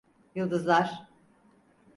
[0.35, 1.07] Yıldızlar…